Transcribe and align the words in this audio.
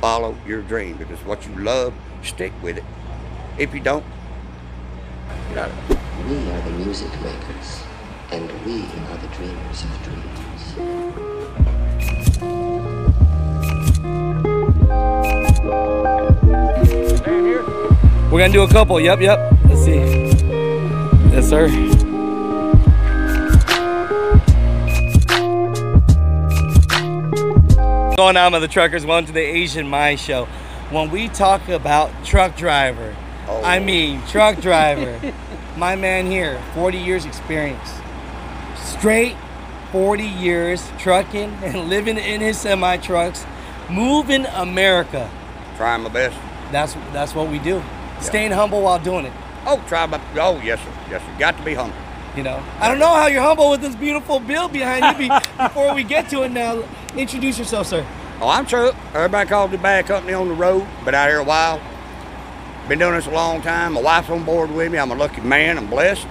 follow 0.00 0.34
your 0.46 0.62
dream 0.62 0.96
because 0.96 1.18
what 1.24 1.46
you 1.46 1.54
love, 1.56 1.92
stick 2.22 2.52
with 2.62 2.78
it. 2.78 2.84
If 3.58 3.74
you 3.74 3.80
don't, 3.80 4.04
get 5.50 5.58
out 5.58 5.70
of 5.70 5.90
it. 5.90 5.98
We 6.28 6.50
are 6.50 6.62
the 6.62 6.70
music 6.84 7.10
makers, 7.20 7.82
and 8.30 8.50
we 8.64 8.82
are 8.82 9.18
the 9.18 9.28
dreamers 9.36 9.84
of 9.84 10.02
dreams. 10.02 10.30
We're 18.30 18.38
gonna 18.38 18.52
do 18.52 18.62
a 18.62 18.68
couple. 18.68 19.00
Yep, 19.00 19.20
yep. 19.20 19.52
Let's 19.68 19.84
see. 19.84 19.98
Yes, 21.32 21.48
sir. 21.48 21.99
Going 28.20 28.36
on 28.36 28.52
with 28.52 28.60
the 28.60 28.68
truckers, 28.68 29.06
welcome 29.06 29.28
to 29.28 29.32
the 29.32 29.40
Asian 29.40 29.88
Mai 29.88 30.14
Show. 30.14 30.44
When 30.90 31.10
we 31.10 31.28
talk 31.28 31.66
about 31.70 32.10
truck 32.22 32.54
driver, 32.54 33.16
oh. 33.48 33.62
I 33.64 33.78
mean 33.78 34.20
truck 34.26 34.60
driver. 34.60 35.18
My 35.78 35.96
man 35.96 36.26
here, 36.26 36.62
40 36.74 36.98
years 36.98 37.24
experience. 37.24 37.88
Straight 38.76 39.38
40 39.92 40.22
years 40.22 40.86
trucking 40.98 41.50
and 41.64 41.88
living 41.88 42.18
in 42.18 42.42
his 42.42 42.60
semi 42.60 42.98
trucks, 42.98 43.46
moving 43.88 44.44
America. 44.44 45.30
Trying 45.78 46.02
my 46.02 46.10
best. 46.10 46.36
That's 46.70 46.92
that's 47.14 47.34
what 47.34 47.48
we 47.48 47.58
do. 47.58 47.82
Staying 48.20 48.52
humble 48.52 48.82
while 48.82 48.98
doing 48.98 49.24
it. 49.24 49.32
Oh, 49.64 49.82
try 49.88 50.04
my. 50.04 50.20
Oh, 50.34 50.60
yes, 50.62 50.78
sir. 50.78 50.92
Yes, 51.10 51.22
sir. 51.22 51.36
Got 51.38 51.56
to 51.56 51.64
be 51.64 51.72
humble. 51.72 51.96
You 52.36 52.42
know, 52.42 52.62
I 52.78 52.88
don't 52.88 52.98
know 52.98 53.14
how 53.14 53.28
you're 53.28 53.42
humble 53.42 53.70
with 53.70 53.80
this 53.80 53.96
beautiful 53.96 54.40
build 54.40 54.74
behind 54.74 55.18
you. 55.18 55.30
Before 55.56 55.94
we 55.94 56.04
get 56.04 56.28
to 56.28 56.42
it 56.42 56.52
now, 56.52 56.84
introduce 57.16 57.58
yourself, 57.58 57.86
sir. 57.86 58.06
Oh, 58.40 58.48
I'm 58.48 58.66
Chuck. 58.66 58.94
Everybody 59.14 59.48
calls 59.48 59.70
me 59.70 59.76
bad 59.76 60.06
company 60.06 60.32
on 60.32 60.48
the 60.48 60.54
road. 60.54 60.86
Been 61.04 61.14
out 61.14 61.28
here 61.28 61.38
a 61.38 61.44
while. 61.44 61.80
Been 62.88 62.98
doing 62.98 63.14
this 63.14 63.26
a 63.26 63.30
long 63.30 63.62
time. 63.62 63.92
My 63.92 64.02
wife's 64.02 64.30
on 64.30 64.44
board 64.44 64.70
with 64.70 64.90
me. 64.90 64.98
I'm 64.98 65.10
a 65.10 65.14
lucky 65.14 65.40
man. 65.42 65.78
I'm 65.78 65.88
blessed. 65.88 66.26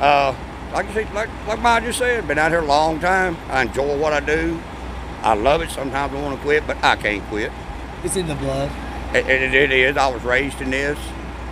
Uh, 0.00 0.34
like 0.72 0.86
I 0.86 0.92
said, 0.94 1.14
like 1.14 1.28
like 1.46 1.60
Mai 1.60 1.80
just 1.80 1.98
said, 1.98 2.26
been 2.26 2.38
out 2.38 2.50
here 2.50 2.60
a 2.60 2.66
long 2.66 2.98
time. 2.98 3.36
I 3.48 3.62
enjoy 3.62 3.96
what 3.98 4.12
I 4.12 4.20
do. 4.20 4.60
I 5.22 5.34
love 5.34 5.62
it. 5.62 5.70
Sometimes 5.70 6.12
I 6.12 6.20
want 6.20 6.36
to 6.36 6.42
quit, 6.42 6.66
but 6.66 6.82
I 6.82 6.96
can't 6.96 7.22
quit. 7.28 7.52
It's 8.02 8.16
in 8.16 8.26
the 8.26 8.34
blood. 8.34 8.70
It, 9.14 9.26
it, 9.28 9.54
it 9.54 9.70
is. 9.70 9.96
I 9.96 10.08
was 10.08 10.22
raised 10.24 10.60
in 10.60 10.70
this. 10.70 10.98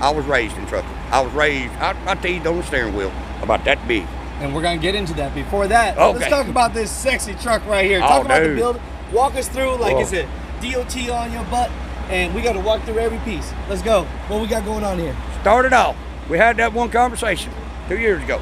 I 0.00 0.10
was 0.10 0.26
raised 0.26 0.58
in 0.58 0.66
trucking. 0.66 0.90
I 1.10 1.20
was 1.20 1.32
raised. 1.32 1.72
I, 1.74 1.96
I 2.06 2.14
teased 2.16 2.46
on 2.46 2.56
the 2.56 2.62
steering 2.64 2.94
wheel 2.94 3.12
about 3.40 3.64
that 3.64 3.86
big. 3.86 4.06
And 4.42 4.52
we're 4.52 4.62
gonna 4.62 4.78
get 4.78 4.94
into 4.96 5.14
that. 5.14 5.34
Before 5.34 5.68
that, 5.68 5.96
Okay. 5.96 6.18
let's 6.18 6.30
talk 6.30 6.48
about 6.48 6.74
this 6.74 6.90
sexy 6.90 7.34
truck 7.40 7.64
right 7.66 7.84
here. 7.86 8.00
Oh, 8.02 8.08
talk 8.08 8.24
about 8.24 8.42
the 8.42 8.54
build. 8.56 8.80
Walk 9.12 9.36
us 9.36 9.46
through 9.46 9.76
like 9.76 9.94
Oh. 9.94 10.00
it's 10.00 10.12
a 10.12 10.26
DOT 10.60 11.10
on 11.10 11.32
your 11.32 11.44
butt, 11.44 11.70
and 12.10 12.34
we 12.34 12.42
gotta 12.42 12.58
walk 12.58 12.82
through 12.84 12.98
every 12.98 13.18
piece. 13.18 13.52
Let's 13.68 13.82
go. 13.82 14.04
What 14.26 14.40
we 14.40 14.48
got 14.48 14.64
going 14.64 14.82
on 14.82 14.98
here? 14.98 15.14
Started 15.42 15.72
off. 15.72 15.94
We 16.28 16.38
had 16.38 16.56
that 16.56 16.72
one 16.72 16.88
conversation 16.90 17.52
two 17.88 17.98
years 17.98 18.20
ago. 18.22 18.40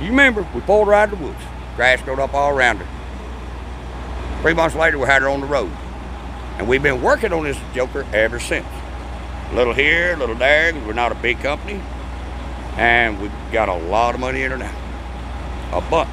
You 0.00 0.08
remember? 0.10 0.44
We 0.54 0.60
pulled 0.60 0.88
her 0.88 0.94
out 0.94 1.12
of 1.12 1.18
the 1.18 1.24
woods. 1.24 1.40
Grass 1.76 2.02
growed 2.02 2.18
up 2.18 2.34
all 2.34 2.50
around 2.50 2.78
her. 2.78 2.86
Three 4.42 4.54
months 4.54 4.74
later, 4.74 4.98
we 4.98 5.06
had 5.06 5.22
her 5.22 5.28
on 5.28 5.40
the 5.40 5.46
road, 5.46 5.70
and 6.58 6.66
we've 6.66 6.82
been 6.82 7.00
working 7.02 7.32
on 7.32 7.44
this 7.44 7.58
joker 7.74 8.04
ever 8.12 8.40
since. 8.40 8.66
A 9.52 9.54
little 9.54 9.72
here, 9.72 10.14
a 10.14 10.16
little 10.16 10.34
there, 10.34 10.72
We're 10.86 10.92
not 10.94 11.12
a 11.12 11.16
big 11.16 11.40
company, 11.40 11.80
and 12.76 13.20
we've 13.20 13.32
got 13.52 13.68
a 13.68 13.74
lot 13.74 14.14
of 14.14 14.20
money 14.20 14.42
in 14.42 14.50
her 14.50 14.56
now. 14.58 14.70
A 15.72 15.80
bunch. 15.80 16.10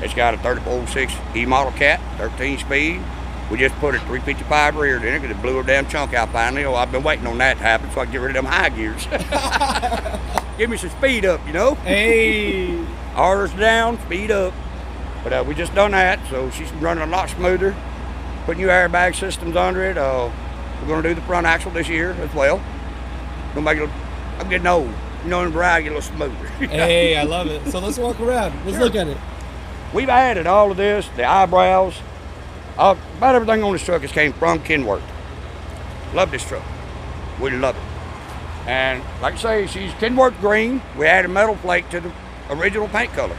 It's 0.00 0.14
got 0.14 0.34
a 0.34 0.36
3406 0.38 1.14
E 1.36 1.46
model 1.46 1.72
cat, 1.72 2.00
13 2.18 2.58
speed. 2.58 3.00
We 3.50 3.58
just 3.58 3.74
put 3.76 3.94
a 3.94 3.98
355 3.98 4.76
rear 4.76 4.96
in 4.96 5.04
it 5.04 5.20
because 5.20 5.36
it 5.36 5.42
blew 5.42 5.60
a 5.60 5.64
damn 5.64 5.86
chunk 5.86 6.14
out 6.14 6.30
finally. 6.30 6.64
Oh, 6.64 6.74
I've 6.74 6.90
been 6.90 7.02
waiting 7.02 7.26
on 7.26 7.38
that 7.38 7.58
to 7.58 7.62
happen 7.62 7.90
so 7.90 8.00
I 8.00 8.04
can 8.04 8.12
get 8.12 8.20
rid 8.20 8.36
of 8.36 8.44
them 8.44 8.46
high 8.46 8.70
gears. 8.70 9.06
Give 10.58 10.70
me 10.70 10.76
some 10.76 10.90
speed 10.90 11.24
up, 11.24 11.44
you 11.46 11.52
know? 11.52 11.74
Hey, 11.76 12.84
R's 13.14 13.52
down, 13.52 14.00
speed 14.02 14.30
up. 14.30 14.54
But 15.22 15.32
uh, 15.32 15.44
we 15.46 15.54
just 15.54 15.74
done 15.74 15.92
that, 15.92 16.18
so 16.30 16.50
she's 16.50 16.72
running 16.74 17.04
a 17.04 17.06
lot 17.06 17.30
smoother. 17.30 17.74
Put 18.46 18.56
new 18.56 18.68
airbag 18.68 19.14
systems 19.14 19.54
under 19.54 19.84
it. 19.84 19.96
Uh, 19.96 20.30
we're 20.80 20.88
gonna 20.88 21.08
do 21.08 21.14
the 21.14 21.20
front 21.22 21.46
axle 21.46 21.70
this 21.70 21.88
year 21.88 22.12
as 22.12 22.34
well. 22.34 22.60
Gonna 23.54 23.62
make 23.62 23.78
it. 23.78 23.90
I'm 24.38 24.48
getting 24.48 24.66
old. 24.66 24.92
You 25.24 25.30
know, 25.30 25.42
in 25.42 25.50
variety, 25.50 25.84
get 25.84 25.92
a 25.92 25.96
little 25.96 26.16
smoother. 26.16 26.34
hey, 26.58 27.16
I 27.16 27.22
love 27.22 27.46
it. 27.46 27.70
So 27.70 27.78
let's 27.78 27.98
walk 27.98 28.20
around. 28.20 28.66
Let's 28.66 28.78
look 28.78 28.94
at 28.94 29.06
it. 29.06 29.16
We've 29.94 30.08
added 30.08 30.46
all 30.46 30.70
of 30.70 30.76
this, 30.76 31.06
the 31.16 31.24
eyebrows, 31.24 31.94
uh, 32.78 32.96
about 33.18 33.34
everything 33.34 33.62
on 33.62 33.72
this 33.72 33.84
truck 33.84 34.02
has 34.02 34.10
came 34.10 34.32
from 34.32 34.58
Kenworth. 34.60 35.02
Love 36.14 36.30
this 36.30 36.44
truck. 36.44 36.64
We 37.40 37.50
love 37.50 37.76
it. 37.76 38.68
And 38.68 39.02
like 39.20 39.34
I 39.34 39.36
say, 39.36 39.66
she's 39.66 39.92
Kenworth 39.94 40.38
green. 40.40 40.82
We 40.96 41.06
added 41.06 41.28
metal 41.28 41.56
flake 41.56 41.88
to 41.90 42.00
the 42.00 42.12
original 42.50 42.88
paint 42.88 43.12
color. 43.12 43.36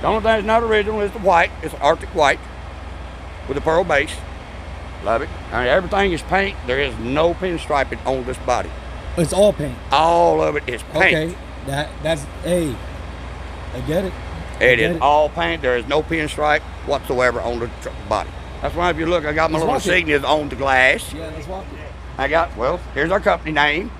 The 0.00 0.06
only 0.06 0.20
thing 0.20 0.24
that's 0.24 0.46
not 0.46 0.62
original 0.62 1.00
is 1.00 1.12
the 1.12 1.18
white. 1.18 1.50
It's 1.62 1.74
Arctic 1.74 2.08
white 2.14 2.40
with 3.48 3.56
a 3.56 3.60
pearl 3.60 3.84
base. 3.84 4.14
Love 5.04 5.22
it. 5.22 5.28
And 5.52 5.68
everything 5.68 6.12
is 6.12 6.22
paint. 6.22 6.56
There 6.66 6.80
is 6.80 6.96
no 6.98 7.34
pinstriping 7.34 8.04
on 8.06 8.24
this 8.24 8.38
body. 8.38 8.70
It's 9.16 9.32
all 9.32 9.52
paint. 9.52 9.76
All 9.90 10.42
of 10.42 10.56
it 10.56 10.68
is 10.68 10.82
paint. 10.84 11.04
Okay, 11.32 11.34
that 11.66 11.90
that's 12.02 12.22
hey, 12.44 12.74
I 13.74 13.80
get 13.80 14.04
it. 14.04 14.12
It 14.56 14.76
Get 14.76 14.78
is 14.78 14.96
it. 14.96 15.02
all 15.02 15.30
paint. 15.30 15.62
There 15.62 15.76
is 15.78 15.86
no 15.86 16.02
pinstripe 16.02 16.60
whatsoever 16.86 17.40
on 17.40 17.60
the 17.60 17.70
body. 18.08 18.28
That's 18.60 18.74
why 18.74 18.90
if 18.90 18.98
you 18.98 19.06
look, 19.06 19.24
I 19.24 19.32
got 19.32 19.50
my 19.50 19.58
Let's 19.58 19.86
little 19.86 20.02
insignias 20.02 20.22
on 20.22 20.50
the 20.50 20.56
glass. 20.56 21.12
Yeah, 21.14 21.30
let's 21.34 21.48
walk 21.48 21.64
it. 21.72 21.78
I 22.18 22.28
got, 22.28 22.54
well, 22.58 22.76
here's 22.92 23.10
our 23.10 23.20
company 23.20 23.52
name, 23.52 23.90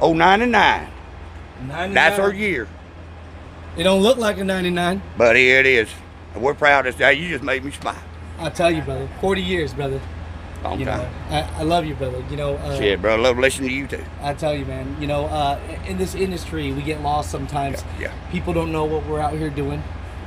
099. 0.00 0.50
99. 0.50 1.94
That's 1.94 2.18
our 2.18 2.32
year. 2.32 2.66
It 3.76 3.84
don't 3.84 4.02
look 4.02 4.18
like 4.18 4.38
a 4.38 4.44
99. 4.44 5.00
But 5.16 5.36
here 5.36 5.60
it 5.60 5.66
is. 5.66 5.88
And 6.34 6.42
we're 6.42 6.54
proud 6.54 6.86
of 6.86 6.96
that. 6.98 7.16
You 7.16 7.28
just 7.28 7.44
made 7.44 7.64
me 7.64 7.70
smile. 7.70 8.02
I 8.38 8.50
tell 8.50 8.70
you, 8.70 8.82
brother. 8.82 9.08
40 9.20 9.42
years, 9.42 9.72
brother. 9.72 10.00
Long 10.62 10.78
You 10.78 10.84
time. 10.84 10.98
know, 10.98 11.08
I, 11.36 11.60
I 11.60 11.62
love 11.62 11.86
you, 11.86 11.94
brother. 11.94 12.22
You 12.30 12.36
know, 12.36 12.54
uh, 12.56 12.76
Shit, 12.78 13.00
bro. 13.00 13.14
I 13.14 13.16
love 13.18 13.38
listening 13.38 13.70
to 13.70 13.74
you 13.74 13.86
too. 13.86 14.04
I 14.22 14.34
tell 14.34 14.54
you, 14.54 14.64
man. 14.66 14.96
You 15.00 15.06
know, 15.06 15.24
uh, 15.26 15.58
in 15.86 15.96
this 15.96 16.14
industry, 16.14 16.70
we 16.72 16.82
get 16.82 17.00
lost 17.02 17.30
sometimes. 17.30 17.82
Yeah, 17.98 18.08
yeah. 18.08 18.30
People 18.30 18.52
don't 18.52 18.70
know 18.72 18.84
what 18.84 19.06
we're 19.06 19.20
out 19.20 19.32
here 19.32 19.48
doing. 19.50 19.82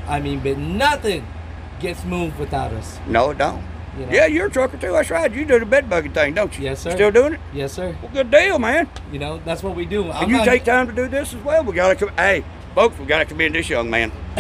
I 0.08 0.20
mean, 0.20 0.40
but 0.40 0.58
nothing 0.58 1.26
gets 1.80 2.04
moved 2.04 2.40
without 2.40 2.72
us. 2.74 2.98
No, 3.08 3.30
it 3.30 3.38
don't. 3.38 3.64
You 4.00 4.08
know? 4.08 4.12
Yeah, 4.12 4.26
you're 4.26 4.48
a 4.48 4.50
trucker 4.50 4.78
too. 4.78 4.92
That's 4.92 5.12
right. 5.12 5.32
You 5.32 5.46
do 5.46 5.60
the 5.60 5.68
bed 5.68 5.88
bugging 5.88 6.16
thing, 6.16 6.34
don't 6.34 6.58
you? 6.58 6.66
Yes, 6.66 6.80
sir. 6.82 6.92
Still 6.92 7.12
doing 7.12 7.34
it? 7.34 7.40
Yes, 7.54 7.74
sir. 7.74 7.96
Well, 8.02 8.12
good 8.12 8.32
deal, 8.32 8.58
man. 8.58 8.90
You 9.12 9.20
know, 9.20 9.40
that's 9.46 9.62
what 9.62 9.76
we 9.76 9.86
do. 9.86 10.10
I'm 10.12 10.24
And 10.24 10.32
you 10.32 10.38
not- 10.38 10.46
take 10.46 10.64
time 10.64 10.88
to 10.88 10.94
do 10.94 11.08
this 11.08 11.34
as 11.36 11.44
well. 11.44 11.64
We 11.64 11.74
gotta 11.74 11.94
come. 11.96 12.10
Hey, 12.18 12.44
folks, 12.74 12.98
we 12.98 13.06
gotta 13.06 13.26
commend 13.26 13.54
this 13.54 13.70
young 13.70 13.92
man. 13.92 14.12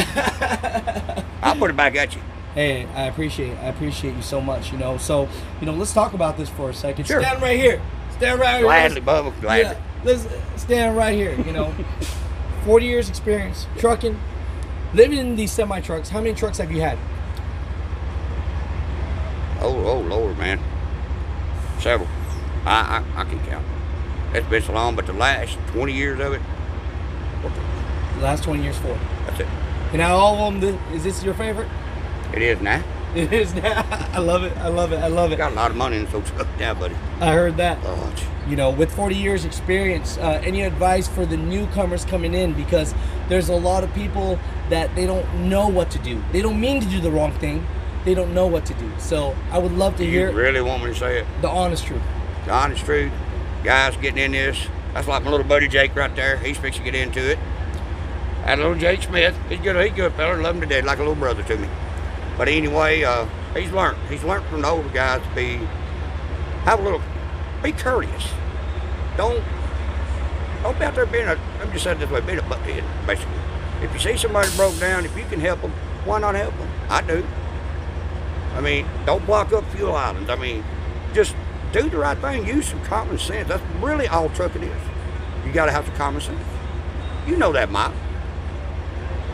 I'll 1.44 1.56
put 1.56 1.70
it 1.70 1.78
back 1.78 1.96
at 1.96 2.16
you. 2.16 2.22
Hey, 2.54 2.86
I 2.96 3.04
appreciate 3.06 3.58
I 3.58 3.66
appreciate 3.68 4.16
you 4.16 4.22
so 4.22 4.40
much, 4.40 4.72
you 4.72 4.78
know. 4.78 4.98
So, 4.98 5.28
you 5.60 5.66
know, 5.66 5.74
let's 5.74 5.94
talk 5.94 6.14
about 6.14 6.38
this 6.38 6.50
for 6.50 6.70
a 6.70 6.74
second. 6.74 7.06
Sure. 7.06 7.22
Stand 7.22 7.42
right 7.42 7.60
here. 7.60 7.82
Stand 8.18 8.40
right 8.40 8.58
here. 8.58 8.64
Gladly, 8.66 9.02
Bubba. 9.02 9.42
Gladly. 9.42 9.76
Yeah, 9.76 9.82
let's 10.04 10.28
stand 10.62 10.96
right 10.96 11.16
here, 11.16 11.34
you 11.42 11.52
know. 11.52 11.74
40 12.66 12.86
years 12.86 13.10
experience 13.10 13.68
trucking, 13.78 14.18
living 14.94 15.18
in 15.18 15.36
these 15.36 15.52
semi 15.52 15.82
trucks. 15.82 16.10
How 16.10 16.22
many 16.22 16.34
trucks 16.34 16.60
have 16.60 16.72
you 16.72 16.80
had? 16.82 16.98
Oh, 19.60 19.76
oh, 19.86 20.00
Lord, 20.00 20.38
man. 20.38 20.60
Several. 21.80 22.08
I, 22.66 23.04
I, 23.16 23.22
I 23.22 23.24
can 23.26 23.40
count. 23.48 23.66
That's 24.32 24.46
been 24.48 24.62
so 24.62 24.74
long, 24.74 24.96
but 24.96 25.06
the 25.06 25.14
last 25.14 25.58
20 25.68 25.94
years 25.94 26.20
of 26.20 26.34
it, 26.34 26.42
The 28.16 28.22
last 28.22 28.44
20 28.44 28.64
years 28.64 28.78
for. 28.78 28.98
that's 29.26 29.40
it. 29.42 29.48
And 29.90 29.98
now 29.98 30.16
all 30.16 30.48
of 30.48 30.60
them, 30.62 30.80
is 30.94 31.04
this 31.04 31.24
your 31.24 31.34
favorite? 31.34 31.68
It 32.34 32.42
is 32.42 32.62
now. 32.62 32.84
It 33.16 33.32
is 33.32 33.54
now. 33.54 33.86
I 34.12 34.18
love 34.18 34.44
it. 34.44 34.58
I 34.58 34.70
love 34.70 34.92
it. 34.92 34.98
I 34.98 35.06
love 35.06 35.32
it. 35.32 35.38
Got 35.38 35.52
a 35.52 35.56
lot 35.56 35.70
of 35.70 35.78
money 35.78 35.98
in 35.98 36.06
those 36.06 36.28
trucks 36.32 36.50
now, 36.58 36.74
buddy. 36.74 36.96
I 37.22 37.32
heard 37.32 37.58
that. 37.58 37.78
Oh, 37.84 38.12
you 38.48 38.56
know, 38.56 38.72
with 38.72 38.92
40 38.92 39.16
years 39.16 39.46
experience, 39.46 40.18
uh, 40.18 40.42
any 40.44 40.64
advice 40.64 41.08
for 41.08 41.24
the 41.24 41.38
newcomers 41.38 42.06
coming 42.06 42.34
in? 42.34 42.54
Because 42.54 42.96
there's 43.30 43.50
a 43.50 43.56
lot 43.56 43.84
of 43.84 43.94
people 43.94 44.40
that 44.70 44.96
they 44.96 45.06
don't 45.06 45.48
know 45.48 45.68
what 45.68 45.92
to 45.92 46.00
do. 46.00 46.24
They 46.32 46.42
don't 46.42 46.60
mean 46.60 46.82
to 46.82 46.88
do 46.88 47.00
the 47.00 47.12
wrong 47.12 47.34
thing. 47.34 47.68
They 48.04 48.16
don't 48.16 48.34
know 48.34 48.48
what 48.48 48.66
to 48.66 48.74
do. 48.74 48.92
So 48.98 49.36
I 49.52 49.60
would 49.60 49.74
love 49.74 49.96
to 49.98 50.04
you 50.06 50.10
hear 50.10 50.32
really 50.32 50.62
want 50.62 50.84
me 50.84 50.90
to 50.90 50.96
say 50.96 51.20
it? 51.20 51.28
the 51.42 51.50
honest 51.50 51.86
truth. 51.86 52.02
The 52.46 52.52
honest 52.52 52.84
truth, 52.84 53.12
guys 53.64 53.96
getting 53.98 54.24
in 54.24 54.32
this. 54.32 54.68
That's 54.96 55.08
like 55.08 55.24
my 55.24 55.30
little 55.30 55.46
buddy 55.46 55.68
Jake 55.68 55.96
right 55.96 56.14
there. 56.16 56.38
He's 56.38 56.58
fixing 56.58 56.84
to 56.84 56.92
get 56.92 57.00
into 57.00 57.32
it. 57.32 57.38
And 58.46 58.60
little 58.60 58.76
Jake 58.76 59.04
Smith, 59.04 59.36
he's 59.50 59.60
good. 59.60 59.76
He's 59.76 59.94
a 59.94 59.96
good 59.96 60.14
fella. 60.14 60.36
Love 60.42 60.56
him 60.56 60.62
to 60.62 60.68
death, 60.68 60.84
like 60.84 60.98
a 60.98 61.02
little 61.02 61.14
brother 61.14 61.44
to 61.44 61.58
me. 61.58 61.68
But 62.38 62.48
anyway, 62.48 63.04
uh, 63.04 63.28
he's 63.56 63.72
learned. 63.72 63.98
He's 64.10 64.24
learned 64.24 64.46
from 64.46 64.62
the 64.62 64.68
older 64.68 64.90
guys 64.90 65.22
to 65.22 65.36
be 65.36 65.58
have 66.66 66.80
a 66.80 66.84
little, 66.84 67.02
be 67.62 67.72
courteous. 67.72 68.30
Don't 69.18 69.44
don't 70.64 70.80
be 70.80 70.86
out 70.86 70.96
there 70.96 71.06
being 71.06 71.28
a. 71.28 71.38
I'm 71.62 71.72
just 71.72 71.84
saying 71.84 72.00
this 72.00 72.10
way, 72.10 72.22
being 72.22 72.40
a 72.40 72.44
butthead, 72.44 72.84
basically. 73.06 73.34
If 73.82 73.94
you 73.94 74.00
see 74.00 74.18
somebody 74.18 74.50
broke 74.56 74.80
down, 74.80 75.04
if 75.04 75.16
you 75.18 75.26
can 75.26 75.42
help 75.42 75.62
them, 75.62 75.72
why 76.06 76.20
not 76.20 76.36
help 76.36 76.58
them? 76.58 76.70
I 76.90 77.02
do. 77.02 77.26
I 78.54 78.62
mean, 78.62 78.88
don't 79.06 79.26
block 79.26 79.52
up 79.52 79.66
fuel 79.72 79.94
islands. 79.94 80.30
I 80.30 80.36
mean, 80.36 80.64
just 81.14 81.36
do 81.74 81.90
the 81.90 81.98
right 81.98 82.18
thing. 82.18 82.48
Use 82.48 82.68
some 82.68 82.82
common 82.84 83.18
sense. 83.18 83.50
That's 83.50 83.64
really 83.82 84.08
all 84.08 84.30
trucking 84.30 84.64
is. 84.64 84.82
You 85.46 85.52
got 85.52 85.66
to 85.66 85.72
have 85.72 85.86
some 85.86 85.96
common 85.96 86.22
sense. 86.22 86.40
You 87.28 87.36
know 87.36 87.52
that, 87.52 87.70
Mike. 87.70 87.94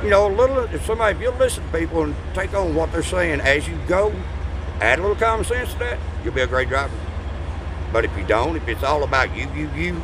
You 0.03 0.09
know, 0.09 0.27
a 0.27 0.33
little. 0.33 0.59
If 0.59 0.85
somebody, 0.85 1.17
if 1.17 1.21
you'll 1.21 1.33
listen 1.35 1.63
to 1.69 1.77
people 1.77 2.03
and 2.03 2.15
take 2.33 2.53
on 2.53 2.73
what 2.73 2.91
they're 2.91 3.03
saying 3.03 3.41
as 3.41 3.67
you 3.67 3.77
go, 3.87 4.13
add 4.79 4.99
a 4.99 5.01
little 5.01 5.17
common 5.17 5.43
sense 5.43 5.73
to 5.73 5.79
that, 5.79 5.99
you'll 6.23 6.33
be 6.33 6.41
a 6.41 6.47
great 6.47 6.69
driver. 6.69 6.95
But 7.91 8.05
if 8.05 8.17
you 8.17 8.25
don't, 8.25 8.55
if 8.55 8.67
it's 8.67 8.83
all 8.83 9.03
about 9.03 9.35
you, 9.35 9.49
you, 9.53 9.69
you, 9.71 10.01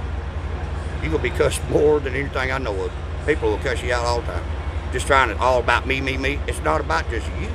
you're 1.01 1.12
gonna 1.12 1.19
be 1.19 1.30
cussed 1.30 1.63
more 1.69 2.00
than 2.00 2.13
anything 2.13 2.51
I 2.51 2.57
know 2.57 2.75
of. 2.83 2.92
People 3.25 3.51
will 3.51 3.57
cuss 3.59 3.81
you 3.81 3.94
out 3.94 4.06
all 4.06 4.21
the 4.21 4.27
time. 4.27 4.44
Just 4.92 5.07
trying 5.07 5.30
to 5.30 5.38
all 5.38 5.59
about 5.59 5.88
me, 5.88 6.01
me, 6.01 6.18
me. 6.18 6.39
It's 6.47 6.62
not 6.62 6.81
about 6.81 7.09
just 7.09 7.27
you. 7.39 7.50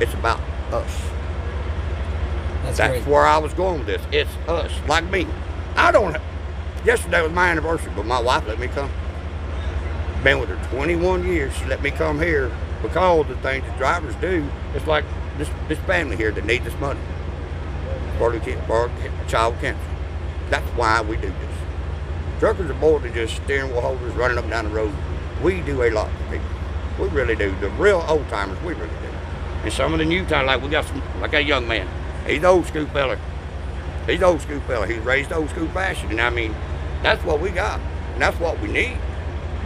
It's 0.00 0.12
about 0.14 0.40
us. 0.70 1.02
That's, 2.62 2.78
That's 2.78 3.06
where 3.06 3.24
I 3.24 3.38
was 3.38 3.54
going 3.54 3.78
with 3.78 3.86
this. 3.86 4.02
It's 4.12 4.30
us, 4.48 4.72
like 4.86 5.04
me. 5.10 5.26
I 5.76 5.92
don't. 5.92 6.16
Yesterday 6.84 7.22
was 7.22 7.32
my 7.32 7.50
anniversary, 7.50 7.92
but 7.96 8.04
my 8.04 8.20
wife 8.20 8.46
let 8.46 8.58
me 8.58 8.66
come. 8.68 8.90
Been 10.22 10.40
with 10.40 10.48
her 10.48 10.68
21 10.70 11.24
years. 11.26 11.54
She 11.54 11.64
let 11.66 11.82
me 11.82 11.90
come 11.90 12.20
here 12.20 12.50
because 12.82 13.26
the 13.26 13.36
things 13.36 13.64
that 13.64 13.78
drivers 13.78 14.14
do. 14.16 14.48
It's 14.74 14.86
like 14.86 15.04
this 15.36 15.48
this 15.68 15.78
family 15.80 16.16
here 16.16 16.32
that 16.32 16.44
need 16.44 16.64
this 16.64 16.78
money 16.80 17.00
for 18.18 18.32
the 18.32 18.40
kid, 18.40 18.58
for 18.66 18.90
child 19.28 19.54
cancer. 19.60 19.80
That's 20.50 20.66
why 20.70 21.00
we 21.02 21.16
do 21.16 21.28
this. 21.28 21.58
Truckers 22.40 22.70
are 22.70 22.74
more 22.74 23.00
than 23.00 23.14
just 23.14 23.36
steering 23.36 23.70
wheel 23.72 23.80
holders 23.80 24.14
running 24.14 24.38
up 24.38 24.44
and 24.44 24.50
down 24.50 24.64
the 24.64 24.70
road. 24.70 24.94
We 25.42 25.60
do 25.60 25.82
a 25.82 25.90
lot 25.90 26.10
for 26.10 26.32
people. 26.32 26.48
We 26.98 27.08
really 27.08 27.36
do. 27.36 27.54
The 27.60 27.70
real 27.70 28.04
old 28.08 28.28
timers, 28.28 28.60
we 28.62 28.74
really 28.74 28.88
do. 28.88 29.08
And 29.64 29.72
some 29.72 29.92
of 29.92 29.98
the 29.98 30.04
new 30.04 30.24
timers, 30.26 30.46
like 30.46 30.62
we 30.62 30.68
got 30.68 30.84
some, 30.84 31.02
like 31.20 31.34
a 31.34 31.42
young 31.42 31.66
man. 31.66 31.88
He's 32.26 32.44
old 32.44 32.66
school 32.66 32.86
fella. 32.86 33.18
He's 34.06 34.22
old 34.22 34.40
school 34.40 34.60
fella. 34.60 34.86
He's 34.86 34.98
raised 34.98 35.32
old 35.32 35.50
school 35.50 35.68
fashion. 35.68 36.10
And 36.10 36.20
I 36.20 36.30
mean, 36.30 36.54
that's 37.02 37.22
what 37.24 37.40
we 37.40 37.50
got. 37.50 37.80
And 38.14 38.22
that's 38.22 38.38
what 38.40 38.60
we 38.60 38.68
need. 38.68 38.98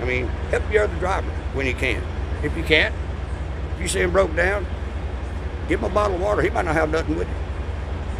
I 0.02 0.04
mean, 0.04 0.26
help 0.50 0.70
your 0.72 0.84
other 0.84 0.96
driver 0.96 1.30
when 1.54 1.64
you 1.64 1.74
can. 1.74 2.02
If 2.42 2.56
you 2.56 2.64
can't, 2.64 2.92
if 3.74 3.80
you 3.80 3.86
see 3.86 4.00
him 4.00 4.10
broke 4.10 4.34
down, 4.34 4.66
give 5.68 5.78
him 5.78 5.90
a 5.90 5.94
bottle 5.94 6.16
of 6.16 6.22
water. 6.22 6.42
He 6.42 6.50
might 6.50 6.64
not 6.64 6.74
have 6.74 6.90
nothing 6.90 7.16
with 7.16 7.28
him. 7.28 7.36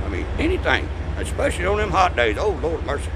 I 0.04 0.08
mean, 0.08 0.24
anything, 0.38 0.88
especially 1.16 1.66
on 1.66 1.78
them 1.78 1.90
hot 1.90 2.14
days. 2.14 2.36
Oh, 2.38 2.58
Lord 2.62 2.86
mercy. 2.86 3.10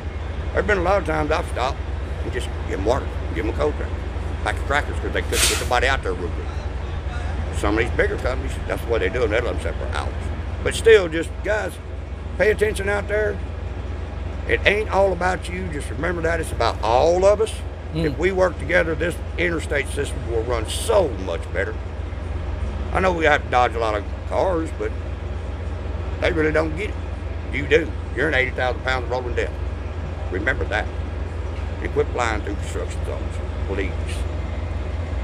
There's 0.52 0.66
been 0.66 0.78
a 0.78 0.82
lot 0.82 1.00
of 1.00 1.06
times 1.06 1.30
I've 1.30 1.46
stopped 1.48 1.78
and 2.24 2.32
just 2.32 2.48
give 2.68 2.80
him 2.80 2.84
water, 2.84 3.06
give 3.36 3.44
him 3.44 3.54
a 3.54 3.56
cold 3.56 3.76
drink, 3.76 3.92
pack 4.42 4.56
of 4.56 4.64
crackers 4.64 4.96
because 4.96 5.12
they 5.12 5.22
couldn't 5.22 5.48
get 5.48 5.58
somebody 5.58 5.86
out 5.86 6.02
there 6.02 6.14
real 6.14 6.30
quick. 6.30 6.48
Some 7.58 7.78
of 7.78 7.84
these 7.84 7.96
bigger 7.96 8.16
companies, 8.16 8.52
that's 8.66 8.82
what 8.82 8.98
they 8.98 9.08
do, 9.08 9.22
and 9.22 9.32
they 9.32 9.40
let 9.40 9.52
them 9.54 9.60
sit 9.62 9.76
for 9.76 9.86
hours. 9.96 10.12
But 10.64 10.74
still, 10.74 11.08
just 11.08 11.30
guys, 11.44 11.72
pay 12.36 12.50
attention 12.50 12.88
out 12.88 13.06
there. 13.06 13.38
It 14.48 14.60
ain't 14.66 14.90
all 14.90 15.12
about 15.12 15.48
you. 15.48 15.68
Just 15.68 15.88
remember 15.90 16.22
that 16.22 16.40
it's 16.40 16.50
about 16.50 16.82
all 16.82 17.24
of 17.24 17.40
us. 17.40 17.54
If 17.96 18.12
mm. 18.12 18.18
we 18.18 18.32
work 18.32 18.58
together, 18.58 18.94
this 18.94 19.16
interstate 19.38 19.88
system 19.88 20.30
will 20.30 20.42
run 20.42 20.68
so 20.68 21.08
much 21.08 21.40
better. 21.52 21.74
I 22.92 23.00
know 23.00 23.12
we 23.12 23.24
have 23.24 23.42
to 23.42 23.50
dodge 23.50 23.74
a 23.74 23.78
lot 23.78 23.94
of 23.94 24.04
cars, 24.28 24.70
but 24.78 24.92
they 26.20 26.32
really 26.32 26.52
don't 26.52 26.76
get 26.76 26.90
it. 26.90 26.96
You 27.52 27.66
do. 27.66 27.90
You're 28.14 28.28
an 28.28 28.34
80,000 28.34 28.82
pound 28.82 29.10
rolling 29.10 29.34
death. 29.34 29.52
Remember 30.30 30.64
that. 30.66 30.86
And 31.80 31.92
quit 31.92 32.06
flying 32.08 32.42
through 32.42 32.56
construction 32.56 33.04
zones, 33.06 33.34
please. 33.66 33.92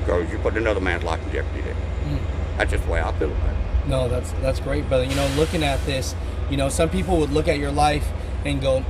Because 0.01 0.31
you're 0.31 0.41
putting 0.41 0.59
another 0.59 0.81
man's 0.81 1.05
life 1.05 1.23
in 1.27 1.33
jeopardy 1.33 1.63
there. 1.63 1.75
Mm. 1.75 2.21
That's 2.57 2.71
just 2.71 2.85
the 2.85 2.91
way 2.91 3.01
I 3.01 3.13
feel 3.13 3.31
about 3.31 3.51
it. 3.51 3.89
No, 3.89 4.09
that's 4.09 4.33
that's 4.41 4.61
great, 4.61 4.89
brother. 4.89 5.05
You 5.05 5.15
know, 5.15 5.27
looking 5.37 5.63
at 5.63 5.85
this, 5.85 6.15
you 6.51 6.57
know, 6.57 6.69
some 6.69 6.89
people 6.89 7.19
would 7.19 7.31
look 7.31 7.49
at 7.49 7.59
your 7.59 7.73
life 7.73 8.09
and 8.45 8.61
go, 8.61 8.85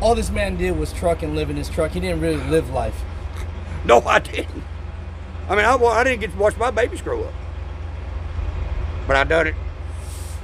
"All 0.00 0.14
this 0.14 0.30
man 0.30 0.56
did 0.56 0.76
was 0.76 0.92
truck 0.92 1.22
and 1.22 1.36
live 1.36 1.48
in 1.48 1.56
his 1.56 1.68
truck. 1.68 1.92
He 1.92 2.00
didn't 2.00 2.20
really 2.20 2.42
live 2.48 2.70
life." 2.70 3.04
No, 3.84 4.00
I 4.00 4.18
didn't. 4.20 4.62
I 5.48 5.56
mean, 5.56 5.64
I, 5.64 5.74
I 5.74 6.04
didn't 6.04 6.20
get 6.20 6.32
to 6.32 6.38
watch 6.38 6.56
my 6.56 6.70
babies 6.70 7.02
grow 7.02 7.24
up. 7.24 7.34
But 9.06 9.16
I 9.16 9.24
done 9.24 9.48
it. 9.48 9.54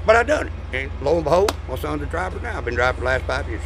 But 0.05 0.17
I 0.17 0.23
done 0.23 0.49
it. 0.49 0.53
And 0.73 0.91
lo 1.03 1.17
and 1.17 1.25
behold, 1.25 1.55
my 1.69 1.77
son's 1.77 2.03
a 2.03 2.07
driver 2.07 2.41
now. 2.41 2.59
I've 2.59 2.65
been 2.65 2.75
driving 2.75 2.97
for 2.97 3.01
the 3.03 3.07
last 3.07 3.25
five 3.25 3.49
years. 3.49 3.63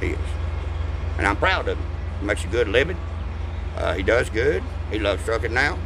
He 0.00 0.08
is. 0.08 0.18
And 1.18 1.26
I'm 1.26 1.36
proud 1.36 1.68
of 1.68 1.78
him. 1.78 1.86
He 2.20 2.26
makes 2.26 2.44
a 2.44 2.48
good 2.48 2.68
living. 2.68 2.96
Uh, 3.76 3.94
he 3.94 4.02
does 4.02 4.30
good. 4.30 4.62
He 4.90 4.98
loves 4.98 5.24
trucking 5.24 5.52
now. 5.52 5.78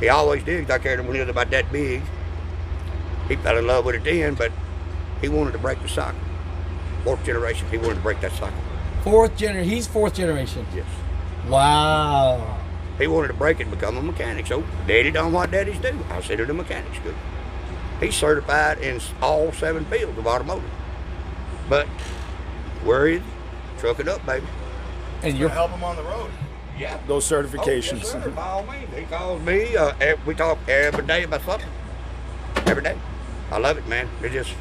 He 0.00 0.08
always 0.08 0.42
did. 0.42 0.70
I 0.70 0.78
carried 0.78 0.98
him 0.98 1.06
when 1.06 1.14
he 1.14 1.20
was 1.20 1.28
about 1.28 1.50
that 1.50 1.70
big. 1.70 2.02
He 3.28 3.36
fell 3.36 3.56
in 3.56 3.66
love 3.66 3.84
with 3.84 3.94
it 3.94 4.04
then, 4.04 4.34
but 4.34 4.52
he 5.20 5.28
wanted 5.28 5.52
to 5.52 5.58
break 5.58 5.80
the 5.80 5.88
cycle. 5.88 6.20
Fourth 7.04 7.24
generation, 7.24 7.68
he 7.70 7.78
wanted 7.78 7.96
to 7.96 8.00
break 8.00 8.20
that 8.20 8.32
cycle. 8.32 8.58
Fourth 9.02 9.36
gener, 9.36 9.62
he's 9.62 9.86
fourth 9.86 10.14
generation. 10.14 10.66
Yes. 10.74 10.86
Wow. 11.48 12.58
He 12.98 13.06
wanted 13.06 13.28
to 13.28 13.34
break 13.34 13.60
it 13.60 13.64
and 13.66 13.70
become 13.70 13.96
a 13.96 14.02
mechanic. 14.02 14.46
So 14.46 14.62
Daddy 14.86 15.10
done 15.10 15.32
what 15.32 15.50
daddies 15.50 15.78
do. 15.78 15.98
I 16.10 16.20
sent 16.20 16.40
him 16.40 16.46
to 16.46 16.54
mechanic 16.54 16.94
school. 16.94 17.14
He's 18.00 18.14
certified 18.14 18.78
in 18.78 19.00
all 19.20 19.52
seven 19.52 19.84
fields 19.86 20.16
of 20.18 20.26
automotive. 20.26 20.70
But 21.68 21.86
where 22.84 23.08
is 23.08 23.20
he? 23.20 23.26
Truck 23.80 24.00
it 24.00 24.08
up, 24.08 24.24
baby. 24.26 24.46
And 25.22 25.32
You're 25.32 25.42
you're 25.42 25.48
help 25.48 25.70
him 25.70 25.82
on 25.82 25.96
the 25.96 26.02
road. 26.02 26.30
Yeah. 26.78 26.98
Those 27.06 27.24
certifications. 27.24 27.92
Oh, 27.92 27.96
yes, 27.96 28.12
sir, 28.12 28.30
by 28.30 28.42
all 28.48 28.66
means. 28.66 28.94
He 28.94 29.04
calls 29.04 29.40
me. 29.42 29.76
Uh, 29.76 29.94
ev- 30.00 30.26
we 30.26 30.34
talk 30.34 30.58
every 30.68 31.06
day 31.06 31.22
about 31.24 31.42
something. 31.42 31.68
Every 32.66 32.82
day. 32.82 32.98
I 33.50 33.58
love 33.58 33.78
it, 33.78 33.86
man. 33.86 34.08
It 34.22 34.32
just, 34.32 34.52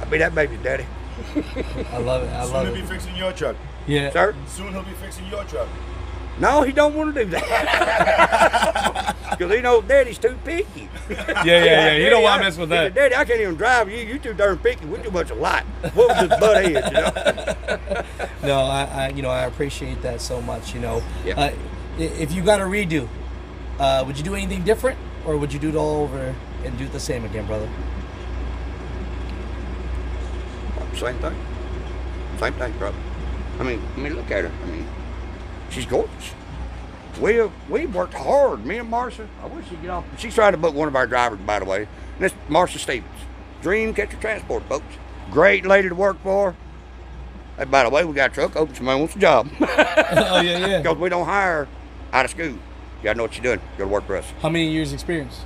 I 0.00 0.04
be 0.04 0.18
that 0.18 0.34
baby's 0.34 0.60
daddy. 0.62 0.86
I 1.92 1.98
love 1.98 2.22
it. 2.22 2.30
I 2.32 2.44
Soon 2.44 2.52
love 2.54 2.66
he'll 2.66 2.74
be 2.74 2.82
fixing 2.82 3.16
your 3.16 3.32
truck. 3.32 3.56
Yeah. 3.86 4.10
Sir? 4.10 4.34
Soon 4.46 4.72
he'll 4.72 4.82
be 4.82 4.92
fixing 4.92 5.26
your 5.26 5.44
truck. 5.44 5.68
No, 6.42 6.62
he 6.62 6.72
don't 6.72 6.94
want 6.96 7.14
to 7.14 7.24
do 7.24 7.30
that. 7.30 9.16
Because 9.32 9.54
he 9.56 9.62
knows 9.62 9.84
daddy's 9.88 10.18
too 10.18 10.36
picky. 10.44 10.88
Yeah, 11.08 11.42
yeah, 11.44 11.64
yeah. 11.64 11.96
You 11.96 12.10
don't 12.10 12.22
want 12.22 12.40
to 12.40 12.44
mess 12.44 12.58
with 12.58 12.68
that. 12.68 12.94
Daddy, 12.94 13.14
I 13.14 13.24
can't 13.24 13.40
even 13.40 13.54
drive 13.54 13.90
you. 13.90 13.96
You 13.96 14.18
too 14.18 14.34
darn 14.34 14.58
picky. 14.58 14.84
We 14.84 14.98
too 14.98 15.10
much 15.10 15.30
alike. 15.30 15.64
What 15.94 16.08
was 16.08 16.28
this 16.28 16.38
butt 16.38 16.64
head, 16.64 16.84
you 16.92 16.92
know? 16.92 18.02
No, 18.46 18.60
I, 18.60 18.82
I, 18.84 19.08
you 19.08 19.22
know, 19.22 19.30
I 19.30 19.44
appreciate 19.46 20.02
that 20.02 20.20
so 20.20 20.42
much. 20.42 20.74
You 20.74 20.80
know, 20.80 21.02
Yeah. 21.24 21.40
uh, 21.40 21.52
if 21.98 22.30
you 22.32 22.42
got 22.42 22.60
a 22.60 22.64
redo, 22.64 23.08
uh, 23.78 24.04
would 24.06 24.18
you 24.18 24.22
do 24.22 24.34
anything 24.34 24.64
different, 24.64 24.98
or 25.24 25.36
would 25.38 25.52
you 25.52 25.58
do 25.58 25.70
it 25.70 25.76
all 25.76 26.02
over 26.02 26.34
and 26.64 26.76
do 26.76 26.84
it 26.84 26.92
the 26.92 27.00
same 27.00 27.24
again, 27.24 27.46
brother? 27.46 27.68
Same 30.94 31.18
thing. 31.18 31.34
Same 32.38 32.52
thing, 32.54 32.72
brother. 32.78 32.98
I 33.58 33.62
mean, 33.62 33.80
I 33.96 33.98
mean, 33.98 34.14
look 34.14 34.30
at 34.30 34.44
her. 34.44 34.52
I 34.62 34.66
mean, 34.66 34.86
she's 35.72 35.86
gorgeous. 35.86 36.32
We 37.20 37.36
have, 37.36 37.52
we've 37.68 37.94
worked 37.94 38.14
hard. 38.14 38.64
Me 38.64 38.78
and 38.78 38.88
Marcia. 38.88 39.28
I 39.42 39.46
wish 39.46 39.68
she'd 39.68 39.82
get 39.82 39.90
off. 39.90 40.04
She's 40.18 40.34
trying 40.34 40.52
to 40.52 40.58
book 40.58 40.74
one 40.74 40.88
of 40.88 40.96
our 40.96 41.06
drivers, 41.06 41.40
by 41.40 41.58
the 41.58 41.64
way. 41.64 41.82
And 41.82 42.20
that's 42.20 42.34
Marcia 42.48 42.78
Stevens. 42.78 43.10
Dream 43.60 43.94
Catcher 43.94 44.16
Transport, 44.16 44.64
folks. 44.64 44.86
Great 45.30 45.66
lady 45.66 45.88
to 45.88 45.94
work 45.94 46.20
for. 46.22 46.56
Hey, 47.56 47.64
by 47.64 47.84
the 47.84 47.90
way, 47.90 48.04
we 48.04 48.14
got 48.14 48.30
a 48.30 48.34
truck 48.34 48.56
open. 48.56 48.74
Somebody 48.74 48.98
wants 48.98 49.14
a 49.14 49.18
job. 49.18 49.48
oh 49.60 50.40
yeah, 50.40 50.66
yeah. 50.66 50.78
Because 50.82 50.96
we 50.98 51.08
don't 51.08 51.26
hire 51.26 51.68
out 52.12 52.24
of 52.24 52.30
school. 52.30 52.46
You 52.46 52.58
gotta 53.04 53.18
know 53.18 53.24
what 53.24 53.36
you're 53.36 53.42
doing. 53.42 53.60
You 53.60 53.78
gotta 53.78 53.90
work 53.90 54.06
for 54.06 54.16
us. 54.16 54.24
How 54.40 54.48
many 54.48 54.70
years 54.70 54.92
experience? 54.92 55.42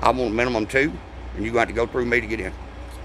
I 0.00 0.10
want 0.10 0.34
minimum 0.34 0.66
two, 0.66 0.92
and 1.36 1.44
you're 1.44 1.52
going 1.52 1.54
to 1.54 1.58
have 1.60 1.68
to 1.68 1.74
go 1.74 1.86
through 1.86 2.06
me 2.06 2.20
to 2.20 2.26
get 2.26 2.40
in. 2.40 2.52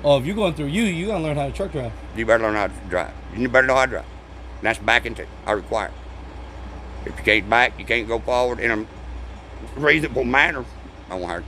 Oh, 0.04 0.18
if 0.18 0.26
you're 0.26 0.36
going 0.36 0.54
through 0.54 0.68
you, 0.68 0.84
you 0.84 1.08
gotta 1.08 1.24
learn 1.24 1.38
how 1.38 1.46
to 1.46 1.52
truck 1.52 1.72
drive. 1.72 1.94
You 2.16 2.26
better 2.26 2.44
learn 2.44 2.56
how 2.56 2.68
to 2.68 2.74
drive. 2.90 3.14
You 3.36 3.48
better 3.50 3.68
know 3.68 3.76
how 3.76 3.86
to 3.86 3.92
drive. 3.92 4.06
And 4.58 4.64
that's 4.64 4.80
backing 4.80 5.16
too. 5.16 5.28
I 5.46 5.52
require. 5.52 5.92
If 7.06 7.18
you 7.18 7.24
can't 7.24 7.50
back, 7.50 7.80
you 7.80 7.86
can't 7.86 8.08
go 8.08 8.20
forward 8.20 8.60
in 8.60 8.72
a 8.72 8.86
reasonable 9.80 10.24
manner. 10.24 10.66
I 11.10 11.16
won't 11.16 11.26
hire 11.26 11.40
you. 11.40 11.46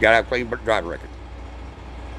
Gotta 0.00 0.16
have 0.16 0.26
a 0.26 0.28
clean 0.28 0.46
driving 0.46 0.90
record. 0.90 1.10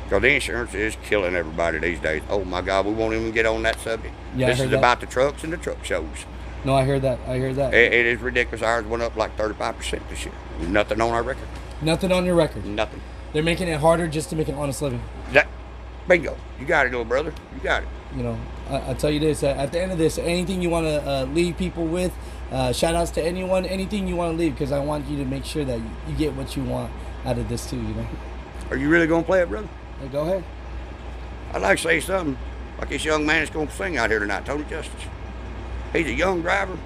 Because 0.04 0.22
the 0.22 0.34
insurance 0.34 0.74
is 0.74 0.98
killing 1.04 1.36
everybody 1.36 1.78
these 1.80 2.00
days. 2.00 2.24
Oh 2.30 2.44
my 2.44 2.62
God, 2.62 2.86
we 2.86 2.94
won't 2.94 3.14
even 3.14 3.32
get 3.32 3.46
on 3.46 3.64
that 3.64 3.80
subject. 3.80 4.14
Yeah, 4.36 4.48
this 4.48 4.60
is 4.60 4.72
that. 4.72 4.78
about 4.78 5.00
the 5.00 5.06
trucks 5.06 5.44
and 5.44 5.54
the 5.54 5.58
truck 5.58 5.84
shows. 5.86 6.26
No, 6.66 6.76
I 6.76 6.84
heard 6.84 7.04
that. 7.04 7.20
I 7.28 7.38
heard 7.38 7.56
that. 7.56 7.74
It, 7.74 7.94
it 7.94 8.06
is 8.06 8.20
ridiculous. 8.20 8.62
Ours 8.62 8.86
went 8.86 9.04
up 9.04 9.16
like 9.16 9.38
35% 9.38 10.10
this 10.10 10.26
year. 10.26 10.34
Nothing 10.62 11.00
on 11.00 11.12
our 11.12 11.24
record. 11.24 11.48
Nothing 11.82 12.12
on 12.12 12.26
your 12.26 12.36
record. 12.36 12.66
Nothing. 12.66 13.02
They're 13.32 13.44
making 13.44 13.68
it 13.68 13.80
harder 13.80 14.08
just 14.08 14.30
to 14.32 14.36
make 14.36 14.48
an 14.48 14.56
honest 14.56 14.82
living. 14.82 15.02
That, 15.32 15.48
bingo. 16.10 16.36
You 16.60 16.66
got 16.66 16.88
it, 16.88 16.90
little 16.90 17.06
brother. 17.06 17.34
You 17.54 17.62
got 17.62 17.84
it. 17.84 17.90
You 18.16 18.24
know, 18.24 18.40
I, 18.68 18.92
I 18.92 18.94
tell 18.96 19.12
you 19.12 19.20
this. 19.20 19.44
At 19.44 19.56
at 19.56 19.72
the 19.72 19.80
end 19.80 19.94
of 19.94 19.98
this, 19.98 20.18
anything 20.18 20.62
you 20.62 20.70
want 20.70 20.88
to 20.88 21.08
uh, 21.08 21.26
leave 21.26 21.56
people 21.58 21.86
with, 21.86 22.12
uh, 22.52 22.74
shout 22.74 22.96
outs 22.96 23.12
to 23.12 23.24
anyone, 23.24 23.66
anything 23.66 24.08
you 24.08 24.18
want 24.18 24.34
to 24.34 24.38
leave, 24.38 24.54
because 24.54 24.74
I 24.74 24.80
want 24.80 25.08
you 25.08 25.18
to 25.18 25.26
make 25.26 25.46
sure 25.46 25.64
that 25.64 25.80
you, 25.80 26.16
get 26.18 26.34
what 26.34 26.58
you 26.58 26.64
want 26.64 26.92
out 27.24 27.38
of 27.38 27.48
this 27.48 27.70
too. 27.70 27.78
You 27.78 27.94
know. 27.94 28.08
Are 28.72 28.78
you 28.78 28.90
really 28.90 29.08
going 29.08 29.24
to 29.24 29.28
play 29.28 29.42
it, 29.42 29.50
brother? 29.50 29.70
Hey, 30.02 30.08
go 30.08 30.22
ahead. 30.24 30.44
I'd 31.54 31.62
like 31.62 31.78
to 31.78 31.84
say 31.84 32.00
something 32.00 32.38
like 32.80 32.90
this 32.90 33.06
young 33.06 33.26
man 33.26 33.44
is 33.44 33.50
going 33.50 33.68
to 33.68 33.74
sing 33.74 33.98
out 33.98 34.10
here 34.10 34.20
tonight, 34.20 34.46
Tony 34.46 34.66
Justice. 34.66 35.02
He's 35.94 36.08
a 36.08 36.14
young 36.14 36.42
driver, 36.42 36.78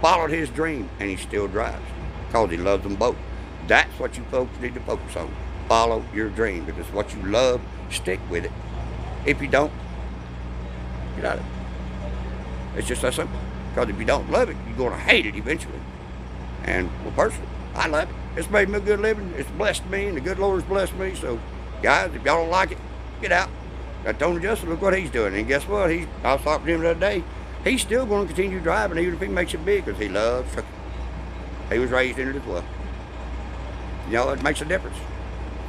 followed 0.00 0.30
his 0.30 0.50
dream, 0.50 0.88
and 0.98 1.08
he 1.08 1.16
still 1.16 1.48
drives 1.48 1.84
because 2.26 2.50
he 2.50 2.56
loves 2.56 2.82
them 2.82 2.96
both. 2.96 3.16
That's 3.66 3.98
what 3.98 4.16
you 4.16 4.24
folks 4.24 4.58
need 4.60 4.74
to 4.74 4.80
focus 4.80 5.16
on. 5.16 5.34
Follow 5.68 6.04
your 6.12 6.28
dream 6.28 6.64
because 6.64 6.86
what 6.92 7.14
you 7.14 7.22
love, 7.22 7.60
stick 7.94 8.20
with 8.30 8.44
it. 8.44 8.52
If 9.26 9.40
you 9.40 9.48
don't, 9.48 9.72
out 11.24 11.38
of 11.38 11.44
it. 11.44 12.78
It's 12.78 12.88
just 12.88 13.02
that 13.02 13.14
simple. 13.14 13.38
Because 13.70 13.88
if 13.88 13.98
you 13.98 14.04
don't 14.04 14.30
love 14.30 14.48
it, 14.48 14.56
you're 14.66 14.76
going 14.76 14.92
to 14.92 14.98
hate 14.98 15.26
it 15.26 15.34
eventually. 15.36 15.80
And, 16.64 16.90
well, 17.02 17.12
personally, 17.16 17.48
I 17.74 17.88
love 17.88 18.08
it. 18.08 18.14
It's 18.36 18.50
made 18.50 18.68
me 18.68 18.78
a 18.78 18.80
good 18.80 19.00
living. 19.00 19.32
It's 19.36 19.50
blessed 19.52 19.86
me, 19.86 20.08
and 20.08 20.16
the 20.16 20.20
good 20.20 20.38
Lord 20.38 20.60
has 20.60 20.68
blessed 20.68 20.94
me. 20.96 21.14
So, 21.14 21.40
guys, 21.82 22.12
if 22.14 22.24
y'all 22.24 22.42
don't 22.42 22.50
like 22.50 22.72
it, 22.72 22.78
get 23.20 23.32
out. 23.32 23.48
I 24.06 24.12
told 24.12 24.42
Justin, 24.42 24.70
look 24.70 24.82
what 24.82 24.96
he's 24.96 25.10
doing. 25.10 25.34
And 25.34 25.46
guess 25.46 25.66
what? 25.66 25.90
He's, 25.90 26.06
I 26.22 26.34
was 26.34 26.42
talking 26.42 26.66
to 26.66 26.72
him 26.74 26.80
the 26.80 26.90
other 26.90 27.00
day. 27.00 27.24
He's 27.62 27.80
still 27.80 28.04
going 28.04 28.28
to 28.28 28.34
continue 28.34 28.60
driving, 28.60 28.98
even 28.98 29.14
if 29.14 29.20
he 29.20 29.28
makes 29.28 29.54
it 29.54 29.64
big, 29.64 29.84
because 29.84 30.00
he 30.00 30.08
loves 30.08 30.52
trucking. 30.52 30.70
He 31.70 31.78
was 31.78 31.90
raised 31.90 32.18
in 32.18 32.28
it 32.28 32.36
as 32.36 32.44
well. 32.44 32.64
You 34.08 34.14
know, 34.14 34.30
it 34.30 34.42
makes 34.42 34.60
a 34.60 34.66
difference. 34.66 34.98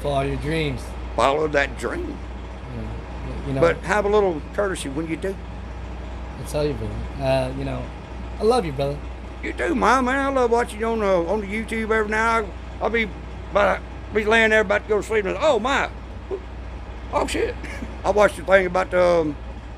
Follow 0.01 0.23
your 0.23 0.35
dreams. 0.37 0.81
Follow 1.15 1.47
that 1.47 1.77
dream. 1.77 2.17
You 3.47 3.53
know, 3.53 3.61
But 3.61 3.77
have 3.79 4.05
a 4.05 4.09
little 4.09 4.41
courtesy 4.53 4.89
when 4.89 5.07
you 5.07 5.17
do. 5.17 5.35
I 6.39 6.43
tell 6.47 6.65
you, 6.65 6.73
brother. 6.73 6.93
Uh, 7.23 7.53
you 7.57 7.63
know, 7.63 7.83
I 8.39 8.43
love 8.43 8.65
you, 8.65 8.71
brother. 8.71 8.97
You 9.43 9.53
do, 9.53 9.75
Mom, 9.75 10.05
man. 10.05 10.19
I 10.19 10.29
love 10.29 10.49
watching 10.49 10.79
you 10.79 10.87
on 10.87 10.99
the 10.99 11.05
on 11.05 11.41
the 11.41 11.47
YouTube 11.47 11.91
every 11.91 12.09
now. 12.09 12.47
I'll 12.81 12.89
be, 12.89 13.07
but 13.53 13.81
be 14.13 14.25
laying 14.25 14.49
there 14.49 14.61
about 14.61 14.83
to 14.83 14.89
go 14.89 14.97
to 14.97 15.03
sleep 15.03 15.25
and 15.25 15.37
oh 15.39 15.59
my, 15.59 15.89
oh 17.13 17.27
shit. 17.27 17.55
I 18.03 18.09
watched 18.09 18.37
the 18.37 18.43
thing 18.43 18.65
about 18.65 18.89
the 18.91 19.03
um, 19.03 19.35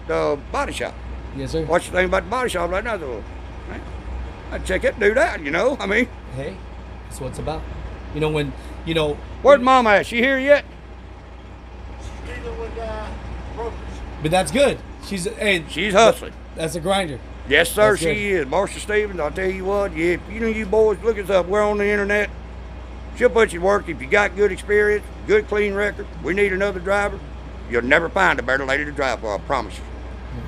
the 0.07 0.39
body 0.51 0.71
shop. 0.71 0.95
Yes, 1.35 1.51
sir. 1.51 1.65
Watched 1.65 1.87
the 1.87 1.97
thing 1.97 2.05
about 2.05 2.23
the 2.23 2.29
body 2.29 2.49
shop 2.49 2.71
right 2.71 2.83
now. 2.83 2.95
I 2.95 2.97
man, 2.97 3.81
I'd 4.51 4.65
check 4.65 4.83
it, 4.83 4.99
do 4.99 5.13
that. 5.13 5.41
You 5.41 5.51
know, 5.51 5.77
I 5.79 5.85
mean, 5.85 6.07
Hey, 6.35 6.55
that's 7.05 7.19
what 7.19 7.31
it's 7.31 7.39
about. 7.39 7.61
You 8.13 8.21
know 8.21 8.29
when, 8.29 8.53
you 8.85 8.93
know, 8.93 9.15
where's 9.41 9.61
Mom 9.61 9.85
at? 9.87 10.05
She 10.05 10.17
here 10.17 10.39
yet? 10.39 10.63
Dealing 12.25 12.59
with 12.59 12.77
uh, 12.79 13.07
brokers. 13.55 13.73
But 14.27 14.31
that's 14.31 14.51
good. 14.51 14.77
She's 15.05 15.23
hey, 15.23 15.63
She's 15.69 15.93
hustling. 15.93 16.33
that's 16.55 16.75
a 16.75 16.81
grinder. 16.81 17.17
Yes, 17.47 17.71
sir, 17.71 17.91
That's 17.91 18.01
she 18.01 18.05
good. 18.13 18.41
is. 18.41 18.47
Marcia 18.47 18.79
Stevens, 18.81 19.21
I'll 19.21 19.31
tell 19.31 19.49
you 19.49 19.63
what, 19.63 19.95
yeah, 19.95 20.15
if 20.15 20.21
you 20.29 20.41
know 20.41 20.47
you 20.47 20.65
boys 20.65 20.97
look 21.01 21.17
us 21.17 21.29
up, 21.29 21.45
we're 21.45 21.63
on 21.63 21.77
the 21.77 21.87
internet. 21.87 22.29
She'll 23.15 23.29
put 23.29 23.53
you 23.53 23.59
to 23.59 23.65
work 23.65 23.87
if 23.87 24.01
you 24.01 24.07
got 24.07 24.35
good 24.35 24.51
experience, 24.51 25.05
good 25.27 25.47
clean 25.47 25.73
record. 25.73 26.07
We 26.23 26.33
need 26.33 26.51
another 26.51 26.81
driver. 26.81 27.17
You'll 27.69 27.83
never 27.83 28.09
find 28.09 28.37
a 28.37 28.43
better 28.43 28.65
lady 28.65 28.83
to 28.83 28.91
drive 28.91 29.21
for, 29.21 29.33
I 29.33 29.37
promise 29.39 29.77
you. 29.77 29.83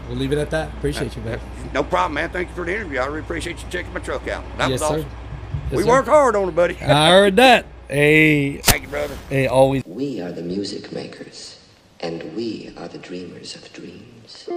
We'll 0.09 0.17
leave 0.17 0.33
it 0.33 0.37
at 0.37 0.49
that. 0.51 0.73
Appreciate 0.73 1.15
you, 1.15 1.21
man. 1.21 1.39
No 1.73 1.83
problem, 1.83 2.15
man. 2.15 2.31
Thank 2.31 2.49
you 2.49 2.55
for 2.55 2.65
the 2.65 2.75
interview. 2.75 2.99
I 2.99 3.05
really 3.05 3.21
appreciate 3.21 3.63
you 3.63 3.69
checking 3.69 3.93
my 3.93 4.01
truck 4.01 4.27
out. 4.27 4.43
That 4.57 4.69
yes, 4.69 4.81
was 4.81 4.89
sir. 4.89 4.97
Yes, 4.97 5.77
we 5.77 5.83
sir. 5.83 5.89
work 5.89 6.05
hard 6.05 6.35
on 6.35 6.49
it, 6.49 6.55
buddy. 6.55 6.77
I 6.81 7.11
heard 7.11 7.37
that. 7.37 7.65
Hey, 7.89 8.57
Thank 8.57 8.83
you, 8.83 8.89
brother. 8.89 9.17
hey, 9.29 9.47
always. 9.47 9.83
We 9.83 10.21
are 10.21 10.31
the 10.31 10.43
music 10.43 10.91
makers, 10.91 11.58
and 12.01 12.35
we 12.35 12.71
are 12.77 12.87
the 12.87 12.97
dreamers 12.97 13.55
of 13.55 13.73
dreams. 13.73 14.47